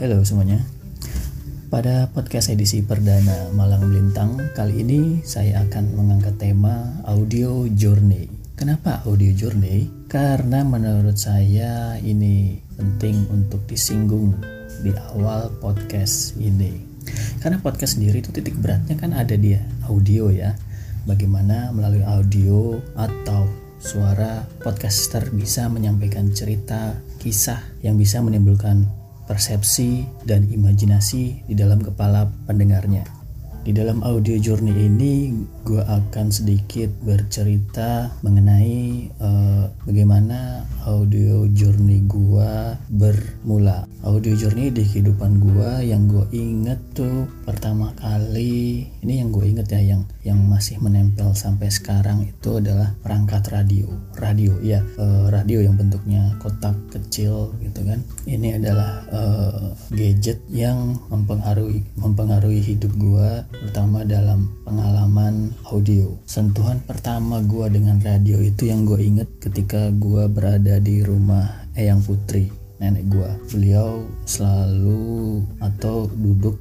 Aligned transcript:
Halo 0.00 0.24
semuanya. 0.24 0.64
Pada 1.68 2.08
podcast 2.08 2.48
edisi 2.48 2.80
perdana 2.80 3.52
Malang 3.52 3.84
Melintang 3.84 4.40
kali 4.56 4.80
ini 4.80 5.20
saya 5.28 5.60
akan 5.60 5.92
mengangkat 5.92 6.40
tema 6.40 7.04
audio 7.04 7.68
journey. 7.68 8.24
Kenapa 8.56 9.04
audio 9.04 9.28
journey? 9.36 9.92
Karena 10.08 10.64
menurut 10.64 11.20
saya 11.20 12.00
ini 12.00 12.56
penting 12.80 13.28
untuk 13.28 13.60
disinggung 13.68 14.40
di 14.80 14.88
awal 15.12 15.52
podcast 15.60 16.32
ini. 16.40 16.80
Karena 17.44 17.60
podcast 17.60 18.00
sendiri 18.00 18.24
itu 18.24 18.32
titik 18.32 18.56
beratnya 18.56 18.96
kan 18.96 19.12
ada 19.12 19.36
dia 19.36 19.60
audio 19.84 20.32
ya. 20.32 20.56
Bagaimana 21.04 21.76
melalui 21.76 22.08
audio 22.08 22.80
atau 22.96 23.44
suara 23.76 24.48
podcaster 24.64 25.28
bisa 25.28 25.68
menyampaikan 25.68 26.32
cerita, 26.32 26.96
kisah 27.20 27.60
yang 27.84 28.00
bisa 28.00 28.24
menimbulkan 28.24 28.88
persepsi, 29.30 30.02
dan 30.26 30.50
imajinasi 30.50 31.46
di 31.46 31.54
dalam 31.54 31.78
kepala 31.78 32.26
pendengarnya. 32.50 33.06
Di 33.60 33.76
dalam 33.76 34.02
audio 34.02 34.40
journey 34.40 34.72
ini, 34.88 35.30
gue 35.62 35.84
akan 35.84 36.32
sedikit 36.32 36.90
bercerita 37.04 38.08
mengenai 38.26 39.06
uh, 39.20 39.70
bagaimana 39.86 40.66
audio 40.88 41.46
journey 41.54 42.02
gue 42.08 42.74
bermula. 42.90 43.86
Audio 44.20 44.36
journey 44.36 44.68
di 44.68 44.84
kehidupan 44.84 45.40
gue 45.40 45.88
yang 45.88 46.04
gue 46.04 46.28
inget 46.36 46.76
tuh 46.92 47.24
pertama 47.48 47.96
kali, 47.96 48.84
ini 49.00 49.16
yang 49.16 49.32
gue 49.32 49.48
inget 49.48 49.72
ya, 49.72 49.80
yang 49.96 50.04
yang 50.20 50.36
masih 50.44 50.76
menempel 50.76 51.32
sampai 51.32 51.72
sekarang 51.72 52.28
itu 52.28 52.60
adalah 52.60 52.92
perangkat 53.00 53.48
radio. 53.48 53.88
Radio, 54.20 54.60
ya, 54.60 54.84
uh, 55.00 55.32
radio 55.32 55.64
yang 55.64 55.72
bentuknya 55.72 56.36
kotak 56.36 56.76
kecil 56.92 57.56
gitu 57.64 57.80
kan. 57.80 58.04
Ini 58.28 58.60
adalah 58.60 59.08
uh, 59.08 59.72
gadget 59.88 60.44
yang 60.52 61.00
mempengaruhi 61.08 61.80
mempengaruhi 61.96 62.60
hidup 62.60 62.92
gue 63.00 63.48
terutama 63.56 64.04
dalam 64.04 64.52
pengalaman 64.68 65.56
audio. 65.72 66.12
Sentuhan 66.28 66.84
pertama 66.84 67.40
gue 67.40 67.72
dengan 67.72 67.96
radio 68.04 68.36
itu 68.44 68.68
yang 68.68 68.84
gue 68.84 69.00
inget 69.00 69.32
ketika 69.40 69.88
gue 69.96 70.28
berada 70.28 70.76
di 70.76 71.00
rumah 71.00 71.64
Eyang 71.72 72.04
Putri 72.04 72.59
nenek 72.80 73.06
gua. 73.12 73.30
Beliau 73.52 74.08
selalu 74.26 75.44
atau 75.62 76.08
duduk 76.10 76.58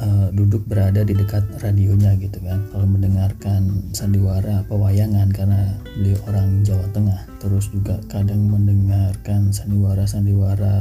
uh, 0.00 0.28
duduk 0.34 0.64
berada 0.66 1.06
di 1.06 1.14
dekat 1.14 1.46
radionya 1.62 2.16
gitu 2.18 2.40
kan. 2.42 2.64
Kalau 2.74 2.86
mendengarkan 2.88 3.92
sandiwara 3.94 4.66
pewayangan 4.66 5.30
karena 5.30 5.78
beliau 5.94 6.18
orang 6.26 6.66
Jawa 6.66 6.88
Tengah 6.90 7.29
terus 7.40 7.72
juga 7.72 7.96
kadang 8.06 8.46
mendengarkan 8.52 9.50
sandiwara-sandiwara 9.50 10.76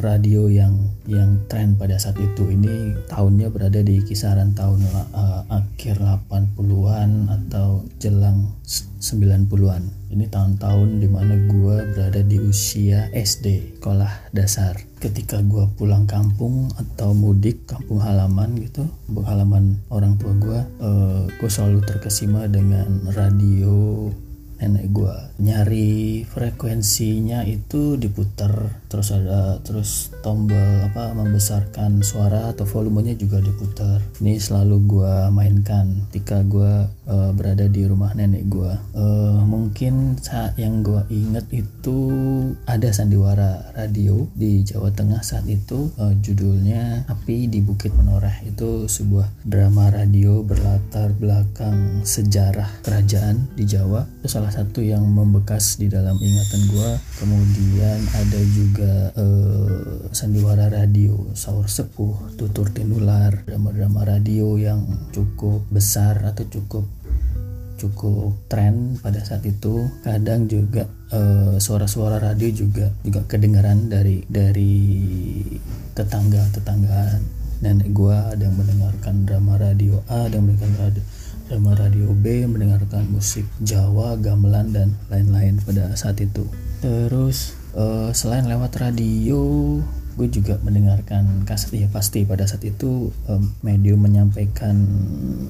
radio 0.00 0.48
yang 0.48 0.74
yang 1.04 1.36
tren 1.46 1.76
pada 1.76 2.00
saat 2.00 2.16
itu. 2.16 2.48
Ini 2.48 3.06
tahunnya 3.12 3.52
berada 3.52 3.84
di 3.84 4.00
kisaran 4.00 4.56
tahun 4.56 4.80
uh, 5.12 5.44
akhir 5.52 6.00
80-an 6.00 7.28
atau 7.28 7.84
jelang 8.00 8.56
90-an 8.98 10.00
ini 10.10 10.26
tahun-tahun 10.26 10.98
di 10.98 11.08
mana 11.08 11.38
gue 11.46 11.76
berada 11.94 12.20
di 12.26 12.42
usia 12.42 13.06
SD 13.14 13.78
sekolah 13.78 14.34
dasar. 14.34 14.74
Ketika 14.98 15.38
gue 15.40 15.70
pulang 15.78 16.04
kampung 16.04 16.66
atau 16.74 17.14
mudik 17.14 17.64
kampung 17.70 18.02
halaman 18.02 18.58
gitu 18.58 18.84
halaman 19.22 19.78
orang 19.88 20.18
tua 20.18 20.32
gue 20.36 20.60
uh, 20.82 21.24
gue 21.30 21.50
selalu 21.50 21.80
terkesima 21.86 22.50
dengan 22.50 23.06
radio 23.14 24.10
nenek 24.60 24.92
gue 24.92 25.14
nyari 25.40 26.22
frekuensinya 26.28 27.48
itu 27.48 27.96
diputar 27.96 28.84
terus 28.92 29.08
ada 29.16 29.56
terus 29.64 30.12
tombol 30.20 30.84
apa 30.84 31.16
membesarkan 31.16 32.04
suara 32.04 32.52
atau 32.52 32.68
volumenya 32.68 33.16
juga 33.16 33.40
diputar. 33.40 34.04
Ini 34.20 34.36
selalu 34.36 34.76
gue 34.84 35.14
mainkan 35.32 36.10
ketika 36.10 36.44
gue 36.44 36.84
uh, 37.08 37.30
berada 37.32 37.66
di 37.70 37.88
rumah 37.88 38.12
nenek 38.12 38.44
gue 38.52 38.72
uh, 38.94 39.40
mungkin 39.46 40.18
saat 40.20 40.58
yang 40.60 40.84
gue 40.84 41.00
inget 41.08 41.46
itu 41.54 41.98
ada 42.68 42.92
sandiwara 42.92 43.72
radio 43.72 44.28
di 44.36 44.60
Jawa 44.66 44.92
Tengah 44.92 45.24
saat 45.24 45.48
itu. 45.48 45.88
Uh, 45.96 46.12
judulnya 46.20 47.08
Api 47.08 47.48
di 47.48 47.64
Bukit 47.64 47.96
Menoreh. 47.96 48.44
Itu 48.44 48.90
sebuah 48.90 49.46
drama 49.46 49.88
radio 49.88 50.44
berlatar 50.44 51.16
belakang 51.16 52.04
sejarah 52.04 52.82
kerajaan 52.84 53.48
di 53.56 53.64
Jawa. 53.64 54.04
Itu 54.20 54.28
salah 54.28 54.49
satu 54.50 54.82
yang 54.82 55.06
membekas 55.06 55.78
di 55.78 55.86
dalam 55.86 56.18
ingatan 56.18 56.62
gue 56.68 56.90
kemudian 57.22 57.98
ada 58.12 58.40
juga 58.52 58.92
uh, 59.16 60.10
sandiwara 60.10 60.68
radio 60.68 61.16
Saur 61.32 61.70
Sepuh 61.70 62.34
Tutur 62.34 62.68
Tinular 62.74 63.46
drama-drama 63.46 64.04
radio 64.04 64.58
yang 64.58 64.84
cukup 65.14 65.64
besar 65.70 66.20
atau 66.26 66.44
cukup 66.50 66.84
cukup 67.80 68.36
tren 68.52 69.00
pada 69.00 69.24
saat 69.24 69.40
itu. 69.48 69.88
Kadang 70.04 70.52
juga 70.52 70.84
suara-suara 71.56 72.20
uh, 72.20 72.24
radio 72.28 72.52
juga 72.52 72.92
juga 73.00 73.24
kedengaran 73.24 73.88
dari 73.88 74.20
dari 74.28 74.76
tetangga 75.96 76.44
tetanggaan 76.52 77.40
nenek 77.60 77.92
gua 77.92 78.32
ada 78.32 78.48
yang 78.48 78.56
mendengarkan 78.56 79.28
drama 79.28 79.60
radio 79.60 80.00
A 80.08 80.28
ada 80.28 80.36
yang 80.36 80.48
mendengarkan 80.48 80.92
radio 80.92 81.04
drama 81.50 81.74
radio 81.74 82.14
B 82.14 82.46
mendengarkan 82.46 83.10
musik 83.10 83.42
Jawa 83.58 84.14
gamelan 84.22 84.70
dan 84.70 84.94
lain-lain 85.10 85.58
pada 85.66 85.90
saat 85.98 86.22
itu. 86.22 86.46
Terus? 86.78 87.58
Uh, 87.74 88.14
selain 88.14 88.46
lewat 88.46 88.78
radio 88.78 89.42
gue 90.14 90.28
juga 90.30 90.62
mendengarkan 90.62 91.42
kaset 91.42 91.74
ya 91.74 91.88
pasti 91.90 92.22
pada 92.22 92.46
saat 92.46 92.62
itu 92.66 93.10
um, 93.26 93.42
medium 93.66 93.98
menyampaikan 94.02 94.78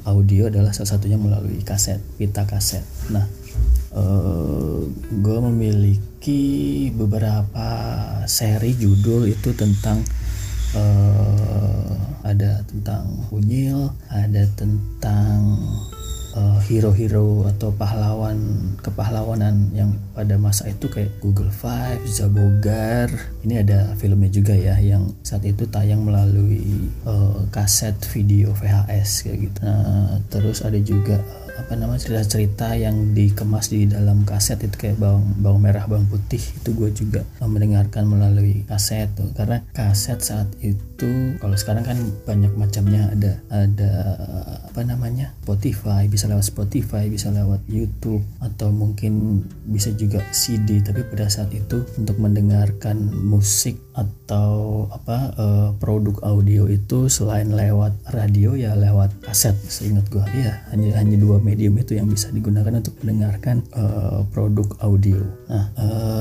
audio 0.08 0.48
adalah 0.48 0.72
salah 0.72 0.96
satunya 0.96 1.20
melalui 1.20 1.60
kaset 1.64 2.00
pita 2.16 2.48
kaset. 2.48 2.84
Nah 3.12 3.28
uh, 3.92 4.80
gue 5.10 5.38
memiliki 5.52 6.88
beberapa 6.96 7.68
seri 8.24 8.72
judul 8.76 9.28
itu 9.32 9.52
tentang 9.56 10.00
uh, 10.76 12.09
ada 12.30 12.62
tentang 12.66 13.04
unyil 13.34 13.90
ada 14.10 14.46
tentang 14.54 15.58
hero-hero 16.62 17.42
uh, 17.42 17.50
atau 17.50 17.74
pahlawan 17.74 18.38
kepahlawanan 18.86 19.66
yang 19.74 19.90
pada 20.14 20.38
masa 20.38 20.70
itu 20.70 20.86
kayak 20.86 21.10
Google 21.18 21.50
Five, 21.50 22.06
Zabogar. 22.06 23.10
Ini 23.42 23.66
ada 23.66 23.98
filmnya 23.98 24.30
juga 24.30 24.54
ya 24.54 24.78
yang 24.78 25.10
saat 25.26 25.42
itu 25.42 25.66
tayang 25.66 26.06
melalui 26.06 26.86
uh, 27.02 27.42
kaset 27.50 27.96
video 28.14 28.54
VHS 28.54 29.26
kayak 29.26 29.38
gitu. 29.50 29.58
Nah, 29.66 30.22
terus 30.30 30.62
ada 30.62 30.78
juga 30.78 31.18
apa 31.60 31.76
namanya 31.76 32.00
cerita-cerita 32.00 32.72
yang 32.72 33.12
dikemas 33.12 33.68
di 33.68 33.84
dalam 33.84 34.24
kaset 34.24 34.56
itu 34.64 34.80
kayak 34.80 34.96
bawang 34.96 35.36
bawang 35.44 35.60
merah 35.60 35.84
bawang 35.84 36.08
putih 36.08 36.40
itu 36.40 36.72
gue 36.72 36.88
juga 36.96 37.20
mendengarkan 37.44 38.08
melalui 38.08 38.64
kaset 38.64 39.12
tuh 39.12 39.28
karena 39.36 39.60
kaset 39.76 40.16
saat 40.24 40.48
itu 40.64 40.80
kalau 41.38 41.56
sekarang 41.56 41.84
kan 41.86 41.98
banyak 42.26 42.52
macamnya 42.56 43.08
ada 43.12 43.32
ada 43.52 43.92
apa 44.70 44.80
namanya 44.86 45.32
Spotify 45.42 46.06
bisa 46.06 46.26
lewat 46.30 46.46
Spotify 46.46 47.08
bisa 47.08 47.32
lewat 47.32 47.64
YouTube 47.66 48.22
atau 48.40 48.70
mungkin 48.70 49.44
bisa 49.68 49.90
juga 49.96 50.20
CD 50.30 50.82
tapi 50.84 51.06
pada 51.06 51.26
saat 51.30 51.50
itu 51.52 51.82
untuk 51.96 52.16
mendengarkan 52.20 53.12
musik 53.12 53.78
atau 53.94 54.86
apa 54.94 55.18
uh, 55.36 55.68
produk 55.76 56.16
audio 56.22 56.70
itu 56.70 57.10
selain 57.10 57.50
lewat 57.50 57.92
radio 58.14 58.54
ya 58.54 58.78
lewat 58.78 59.10
kaset 59.26 59.56
seingat 59.66 60.06
gue 60.08 60.22
ya 60.36 60.62
hanya 60.70 60.96
hanya 60.96 61.16
dua 61.18 61.42
medium 61.42 61.76
itu 61.76 61.98
yang 61.98 62.06
bisa 62.06 62.30
digunakan 62.30 62.70
untuk 62.78 62.94
mendengarkan 63.02 63.60
uh, 63.74 64.22
produk 64.30 64.68
audio. 64.80 65.20
Nah, 65.50 65.64
uh, 65.76 66.19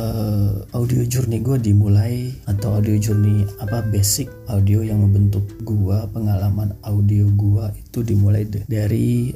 journey 1.20 1.44
gue 1.44 1.60
dimulai 1.60 2.32
atau 2.48 2.80
audio 2.80 2.96
journey 2.96 3.44
apa 3.60 3.84
basic 3.92 4.32
audio 4.48 4.80
yang 4.80 5.04
membentuk 5.04 5.44
gue 5.68 5.98
pengalaman 6.16 6.72
audio 6.88 7.28
gue 7.36 7.66
itu 7.90 8.06
dimulai 8.06 8.46
dari 8.46 9.34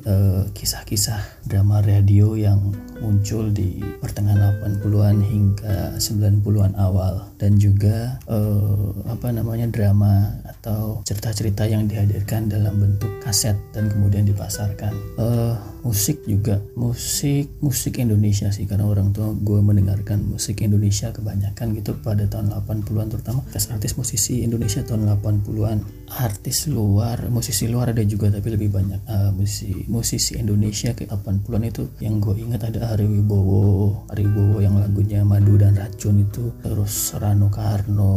kisah-kisah 0.54 1.18
uh, 1.18 1.50
drama 1.50 1.82
radio 1.82 2.38
yang 2.38 2.70
muncul 3.02 3.50
di 3.50 3.82
pertengahan 3.98 4.62
80-an 4.62 5.18
hingga 5.26 5.98
90-an 5.98 6.78
awal. 6.78 7.34
Dan 7.42 7.58
juga 7.58 8.22
uh, 8.30 8.94
apa 9.10 9.34
namanya 9.34 9.66
drama 9.74 10.38
atau 10.46 11.02
cerita-cerita 11.02 11.66
yang 11.66 11.90
dihadirkan 11.90 12.46
dalam 12.46 12.78
bentuk 12.78 13.10
kaset 13.26 13.58
dan 13.74 13.90
kemudian 13.90 14.30
dipasarkan. 14.30 14.94
Uh, 15.18 15.58
musik 15.82 16.22
juga. 16.30 16.62
Musik 16.78 17.50
musik 17.60 17.98
Indonesia 17.98 18.54
sih. 18.54 18.70
Karena 18.70 18.86
orang 18.86 19.12
tua 19.12 19.34
gue 19.34 19.60
mendengarkan 19.66 20.30
musik 20.30 20.62
Indonesia 20.62 21.10
kebanyakan 21.10 21.74
gitu 21.74 21.98
pada 22.00 22.30
tahun 22.30 22.54
80-an 22.54 23.08
terutama 23.12 23.42
artis 23.52 23.98
musisi 23.98 24.46
Indonesia 24.46 24.86
tahun 24.86 25.10
80-an 25.20 25.78
artis 26.14 26.70
luar 26.70 27.28
musisi 27.34 27.66
luar 27.66 27.92
ada 27.92 28.06
juga 28.06 28.30
tapi 28.44 28.60
lebih 28.60 28.76
banyak 28.76 29.08
uh, 29.08 29.32
musisi 29.32 29.88
musisi 29.88 30.36
Indonesia 30.36 30.92
ke 30.92 31.08
80-an 31.08 31.64
itu. 31.64 31.88
Yang 32.04 32.16
gue 32.28 32.36
ingat 32.44 32.68
ada 32.68 32.92
Ari 32.92 33.08
Wibowo 33.08 34.04
Ari 34.12 34.28
Wibowo 34.28 34.60
yang 34.60 34.76
lagunya 34.84 35.24
Madu 35.24 35.56
dan 35.56 35.80
racun 35.80 36.28
itu. 36.28 36.52
Terus 36.60 37.16
Rano 37.16 37.48
Karno 37.48 38.12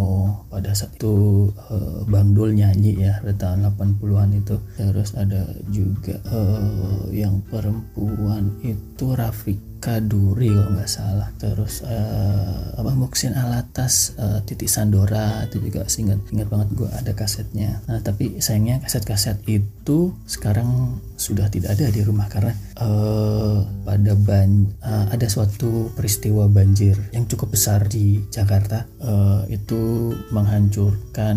pada 0.51 0.75
saat 0.75 0.99
itu 0.99 1.47
uh, 1.71 2.03
Bang 2.11 2.35
Dul 2.35 2.59
nyanyi 2.59 3.07
ya 3.07 3.23
tahun 3.23 3.71
80-an 3.79 4.35
itu. 4.35 4.59
Terus 4.75 5.15
ada 5.15 5.47
juga 5.71 6.19
uh, 6.27 7.07
yang 7.15 7.39
perempuan 7.47 8.51
itu 8.67 9.07
Rafiq 9.15 9.76
Kaduri 9.79 10.51
kalau 10.51 10.73
nggak 10.77 10.91
salah. 10.91 11.29
Terus 11.39 11.83
uh, 11.87 12.77
apa 12.77 12.93
Muksin 12.93 13.37
Alatas 13.37 14.17
uh, 14.17 14.41
Titi 14.43 14.67
Sandora 14.67 15.45
itu 15.47 15.61
juga 15.63 15.87
ingat 15.87 16.21
ingat 16.33 16.49
banget 16.49 16.69
gue 16.75 16.89
ada 16.91 17.13
kasetnya. 17.13 17.81
Nah 17.87 18.01
tapi 18.01 18.39
sayangnya 18.43 18.85
kaset-kaset 18.85 19.41
itu 19.49 20.13
sekarang 20.27 21.01
sudah 21.17 21.49
tidak 21.49 21.77
ada 21.79 21.89
di 21.89 22.01
rumah 22.05 22.29
karena 22.29 22.53
uh, 22.81 23.65
pada 23.85 24.13
ban 24.17 24.69
uh, 24.85 25.07
ada 25.13 25.27
suatu 25.29 25.93
peristiwa 25.97 26.49
banjir 26.51 26.97
yang 27.17 27.25
cukup 27.25 27.57
besar 27.57 27.87
di 27.89 28.21
Jakarta. 28.29 28.85
Uh, 29.01 29.47
itu 29.49 30.13
menghancurkan 30.35 31.37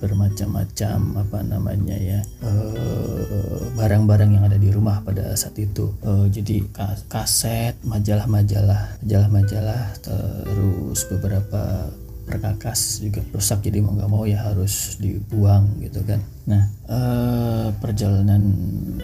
bermacam-macam 0.00 1.20
apa 1.20 1.38
namanya 1.44 1.96
ya 2.00 2.20
eh, 2.42 3.60
barang-barang 3.76 4.30
uh, 4.32 4.34
yang 4.40 4.44
ada 4.48 4.56
di 4.56 4.72
rumah 4.72 5.04
pada 5.04 5.36
saat 5.36 5.54
itu. 5.60 5.92
Uh, 6.00 6.26
jadi 6.32 6.64
kaset 7.06 7.76
majalah-majalah 7.84 8.96
majalah-majalah 9.04 9.82
terus 10.00 11.04
beberapa 11.12 11.92
perkakas 12.30 13.02
juga 13.02 13.20
rusak 13.34 13.66
jadi 13.66 13.82
mau 13.82 13.92
nggak 13.98 14.10
mau 14.10 14.24
ya 14.24 14.40
harus 14.40 14.96
dibuang 14.96 15.68
gitu 15.84 16.00
kan. 16.08 16.22
Nah 16.48 16.64
uh, 16.88 17.68
perjalanan 17.82 18.42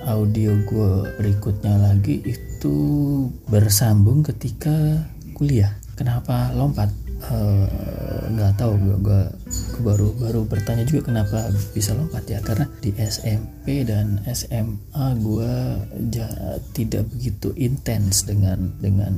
audio 0.06 0.56
gue 0.64 0.90
berikutnya 1.20 1.76
lagi 1.76 2.22
itu 2.25 2.76
bersambung 3.50 4.25
ketika 4.25 5.04
kuliah. 5.37 5.75
Kenapa 5.96 6.52
lompat? 6.52 7.06
Eh, 7.16 8.06
nggak 8.31 8.58
tahu 8.58 8.73
gue, 8.78 8.96
gue 9.02 9.23
baru 9.82 10.08
baru 10.19 10.40
bertanya 10.46 10.84
juga 10.87 11.12
kenapa 11.12 11.50
bisa 11.73 11.94
lompat 11.94 12.26
ya. 12.26 12.38
Karena 12.43 12.67
di 12.82 12.90
SMP 12.96 13.87
dan 13.87 14.20
SMA 14.28 15.06
gue 15.20 15.52
ja, 16.12 16.28
tidak 16.75 17.08
begitu 17.14 17.55
intens 17.56 18.26
dengan 18.26 18.73
dengan 18.82 19.17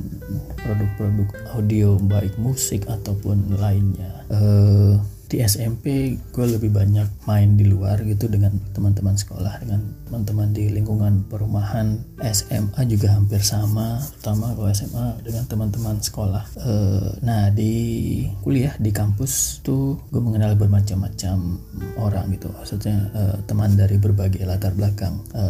produk-produk 0.61 1.29
audio 1.57 1.97
baik 1.99 2.35
musik 2.37 2.85
ataupun 2.87 3.57
lainnya. 3.59 4.25
Uh, 4.29 5.01
di 5.29 5.45
SMP 5.45 6.17
gue 6.33 6.45
lebih 6.49 6.73
banyak 6.73 7.05
main 7.29 7.53
di 7.53 7.69
luar 7.69 8.01
gitu 8.01 8.25
dengan 8.25 8.57
teman-teman 8.73 9.13
sekolah 9.13 9.61
dengan 9.61 9.93
teman-teman 10.09 10.49
di 10.49 10.73
lingkungan 10.73 11.21
perumahan 11.29 12.01
SMA 12.17 12.81
juga 12.89 13.13
hampir 13.13 13.45
sama 13.45 14.01
terutama 14.01 14.57
kalau 14.57 14.69
SMA 14.73 15.07
dengan 15.21 15.45
teman-teman 15.45 16.01
sekolah. 16.01 16.49
E, 16.57 16.73
nah 17.21 17.53
di 17.53 18.25
kuliah 18.41 18.73
di 18.81 18.89
kampus 18.89 19.61
tuh 19.61 20.01
gue 20.09 20.17
mengenal 20.17 20.57
bermacam-macam 20.57 21.61
orang 22.01 22.25
gitu. 22.33 22.49
Maksudnya 22.49 22.97
e, 23.13 23.21
teman 23.45 23.77
dari 23.77 24.01
berbagai 24.01 24.41
latar 24.49 24.73
belakang. 24.73 25.21
E, 25.29 25.45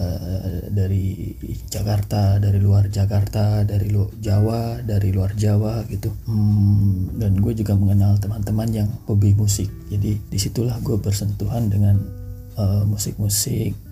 dari 0.76 1.32
Jakarta 1.72 2.36
dari 2.44 2.60
luar 2.60 2.92
Jakarta 2.92 3.64
dari 3.64 3.88
lu 3.88 4.12
Jawa 4.20 4.84
dari 4.84 5.16
luar 5.16 5.40
Jawa 5.40 5.88
gitu. 5.88 6.12
Hmm, 6.28 7.16
dan 7.16 7.40
gue 7.40 7.56
juga 7.56 7.80
mengenal 7.80 8.20
teman-teman 8.20 8.68
yang 8.76 8.90
hobi 9.08 9.32
musik. 9.40 9.72
Jadi 9.88 10.20
di 10.20 10.36
situlah 10.38 10.76
gue 10.84 11.00
bersentuhan 11.00 11.72
dengan 11.72 11.96
musik-musik 12.92 13.72
uh, 13.72 13.89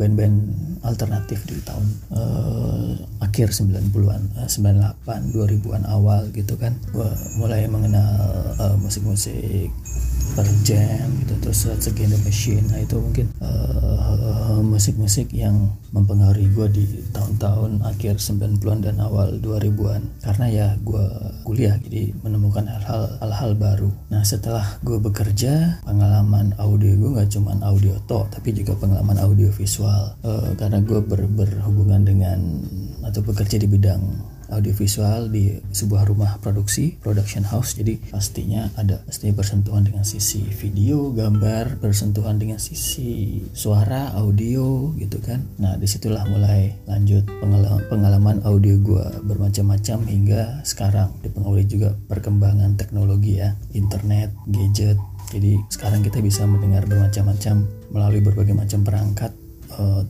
band-band 0.00 0.36
alternatif 0.82 1.44
di 1.46 1.60
tahun 1.62 1.86
uh, 2.16 2.90
akhir 3.22 3.54
90-an 3.54 4.22
uh, 4.40 4.48
98 4.48 5.30
2000-an 5.30 5.84
awal 5.86 6.26
gitu 6.32 6.56
kan. 6.58 6.74
Gue 6.90 7.08
mulai 7.38 7.68
mengenal 7.68 8.12
uh, 8.58 8.76
musik-musik 8.80 9.70
per 10.32 10.48
jam 10.64 11.12
gitu 11.22 11.34
terus 11.44 11.68
Rage 11.68 11.92
Against 11.92 12.12
the 12.16 12.20
Machine. 12.24 12.64
Nah 12.72 12.80
itu 12.80 12.96
mungkin 12.96 13.28
musik-musik 14.64 15.30
yang 15.34 15.74
mempengaruhi 15.92 16.48
gue 16.54 16.68
di 16.72 16.84
tahun-tahun 17.12 17.84
akhir 17.84 18.18
90-an 18.22 18.78
dan 18.86 18.96
awal 19.02 19.36
2000-an 19.38 20.02
karena 20.24 20.46
ya 20.48 20.66
gue 20.80 21.04
kuliah 21.44 21.76
jadi 21.82 22.16
menemukan 22.24 22.64
hal-hal 22.64 23.20
hal-hal 23.20 23.52
baru. 23.58 23.90
Nah 24.08 24.24
setelah 24.24 24.80
gue 24.80 24.96
bekerja 24.96 25.84
pengalaman 25.84 26.56
audio 26.56 26.96
gue 26.96 27.10
nggak 27.18 27.30
cuma 27.34 27.52
audio 27.60 27.94
to 28.08 28.24
tapi 28.32 28.56
juga 28.56 28.78
pengalaman 28.78 29.18
audio 29.20 29.52
visual. 29.52 30.16
Uh, 30.24 30.54
karena 30.56 30.80
gue 30.80 30.98
ber, 31.04 31.28
berhubungan 31.28 32.02
dengan 32.06 32.38
atau 33.04 33.20
bekerja 33.20 33.60
di 33.60 33.68
bidang 33.68 34.00
audiovisual 34.52 35.32
di 35.32 35.56
sebuah 35.72 36.06
rumah 36.06 36.36
produksi 36.38 36.94
production 37.00 37.42
house. 37.42 37.74
Jadi 37.74 38.12
pastinya 38.12 38.68
ada 38.76 39.00
pastinya 39.02 39.40
bersentuhan 39.40 39.82
dengan 39.88 40.04
sisi 40.04 40.44
video 40.44 41.10
gambar 41.10 41.80
bersentuhan 41.80 42.36
dengan 42.36 42.60
sisi 42.60 43.40
suara 43.56 44.12
audio 44.14 44.92
gitu 45.00 45.18
kan. 45.24 45.42
Nah 45.58 45.74
di 45.80 45.88
situlah 45.88 46.28
mulai 46.28 46.76
lanjut 46.84 47.24
pengalaman, 47.40 47.82
pengalaman 47.88 48.36
audio 48.44 48.76
gue 48.78 49.06
bermacam-macam 49.24 49.98
hingga 50.06 50.42
sekarang. 50.62 51.10
Dipengaruhi 51.24 51.66
juga 51.66 51.96
perkembangan 52.08 52.76
teknologi 52.76 53.40
ya 53.40 53.56
internet 53.72 54.30
gadget. 54.48 55.00
Jadi 55.32 55.56
sekarang 55.72 56.04
kita 56.04 56.20
bisa 56.20 56.44
mendengar 56.44 56.84
bermacam-macam 56.84 57.64
melalui 57.88 58.20
berbagai 58.20 58.52
macam 58.52 58.84
perangkat 58.84 59.32
uh, 59.80 60.04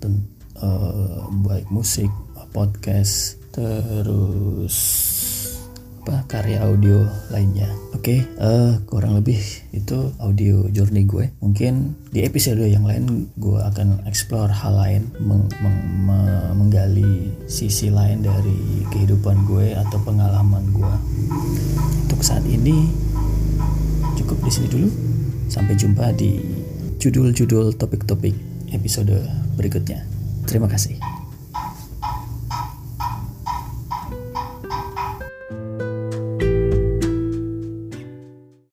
uh, 0.62 1.30
baik 1.46 1.70
musik 1.70 2.10
podcast 2.52 3.41
terus 3.52 4.76
apa 6.02 6.26
karya 6.26 6.66
audio 6.66 7.06
lainnya. 7.30 7.70
Oke 7.94 8.18
okay, 8.18 8.20
uh, 8.42 8.74
eh, 8.74 8.82
kurang 8.90 9.14
lebih 9.14 9.38
itu 9.70 10.10
audio 10.18 10.66
journey 10.74 11.06
gue. 11.06 11.30
Mungkin 11.38 11.94
di 12.10 12.26
episode 12.26 12.66
yang 12.66 12.82
lain 12.82 13.30
gue 13.38 13.58
akan 13.62 14.02
explore 14.10 14.50
hal 14.50 14.74
lain 14.74 15.02
meng 15.22 15.46
meng 15.62 15.78
menggali 16.58 17.30
sisi 17.46 17.94
lain 17.94 18.26
dari 18.26 18.82
kehidupan 18.90 19.46
gue 19.46 19.78
atau 19.78 20.02
pengalaman 20.02 20.74
gue. 20.74 20.94
Untuk 22.10 22.18
saat 22.26 22.42
ini 22.50 22.90
cukup 24.18 24.42
di 24.42 24.50
sini 24.50 24.66
dulu. 24.66 24.88
Sampai 25.46 25.78
jumpa 25.78 26.10
di 26.18 26.42
judul-judul 26.98 27.78
topik-topik 27.78 28.34
episode 28.74 29.22
berikutnya. 29.54 30.02
Terima 30.50 30.66
kasih 30.66 31.11